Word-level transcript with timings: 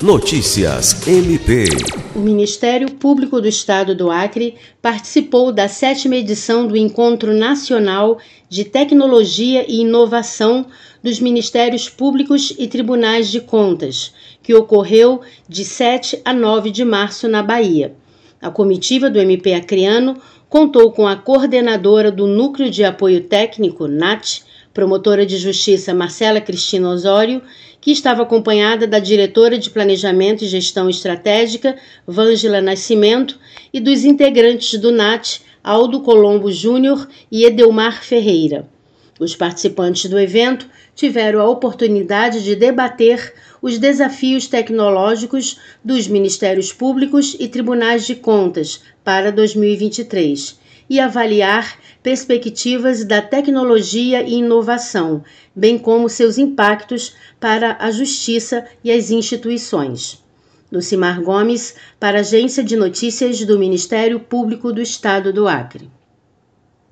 Notícias 0.00 1.08
MP. 1.08 1.64
O 2.14 2.20
Ministério 2.20 2.88
Público 2.88 3.40
do 3.40 3.48
Estado 3.48 3.96
do 3.96 4.12
Acre 4.12 4.54
participou 4.80 5.50
da 5.50 5.66
sétima 5.66 6.14
edição 6.14 6.68
do 6.68 6.76
Encontro 6.76 7.34
Nacional 7.34 8.18
de 8.48 8.64
Tecnologia 8.64 9.64
e 9.68 9.80
Inovação 9.80 10.66
dos 11.02 11.18
Ministérios 11.18 11.88
Públicos 11.88 12.54
e 12.56 12.68
Tribunais 12.68 13.28
de 13.28 13.40
Contas, 13.40 14.14
que 14.40 14.54
ocorreu 14.54 15.20
de 15.48 15.64
7 15.64 16.22
a 16.24 16.32
9 16.32 16.70
de 16.70 16.84
março 16.84 17.26
na 17.26 17.42
Bahia. 17.42 17.92
A 18.40 18.52
comitiva 18.52 19.10
do 19.10 19.18
MP 19.18 19.52
Acreano 19.52 20.16
contou 20.48 20.92
com 20.92 21.08
a 21.08 21.16
coordenadora 21.16 22.12
do 22.12 22.28
Núcleo 22.28 22.70
de 22.70 22.84
Apoio 22.84 23.22
Técnico, 23.22 23.88
NAT, 23.88 24.42
promotora 24.78 25.26
de 25.26 25.36
justiça 25.38 25.92
Marcela 25.92 26.40
Cristina 26.40 26.88
Osório, 26.88 27.42
que 27.80 27.90
estava 27.90 28.22
acompanhada 28.22 28.86
da 28.86 29.00
diretora 29.00 29.58
de 29.58 29.70
Planejamento 29.70 30.44
e 30.44 30.46
Gestão 30.46 30.88
Estratégica, 30.88 31.74
Vângela 32.06 32.60
Nascimento, 32.60 33.40
e 33.72 33.80
dos 33.80 34.04
integrantes 34.04 34.78
do 34.78 34.92
NAT, 34.92 35.40
Aldo 35.64 36.00
Colombo 36.02 36.52
Júnior 36.52 37.08
e 37.28 37.44
Edelmar 37.44 38.04
Ferreira. 38.04 38.68
Os 39.18 39.34
participantes 39.34 40.08
do 40.08 40.16
evento 40.16 40.70
tiveram 40.94 41.40
a 41.40 41.50
oportunidade 41.50 42.44
de 42.44 42.54
debater 42.54 43.34
os 43.60 43.78
desafios 43.78 44.46
tecnológicos 44.46 45.58
dos 45.84 46.06
Ministérios 46.06 46.72
Públicos 46.72 47.36
e 47.40 47.48
Tribunais 47.48 48.06
de 48.06 48.14
Contas 48.14 48.80
para 49.02 49.32
2023 49.32 50.67
e 50.88 50.98
avaliar 50.98 51.78
perspectivas 52.02 53.04
da 53.04 53.20
tecnologia 53.20 54.22
e 54.22 54.34
inovação, 54.34 55.22
bem 55.54 55.78
como 55.78 56.08
seus 56.08 56.38
impactos 56.38 57.14
para 57.38 57.76
a 57.80 57.90
justiça 57.90 58.64
e 58.82 58.90
as 58.90 59.10
instituições. 59.10 60.22
Lucimar 60.70 61.22
Gomes, 61.22 61.74
para 61.98 62.18
a 62.18 62.20
Agência 62.20 62.62
de 62.62 62.76
Notícias 62.76 63.44
do 63.44 63.58
Ministério 63.58 64.20
Público 64.20 64.72
do 64.72 64.82
Estado 64.82 65.32
do 65.32 65.48
Acre. 65.48 65.90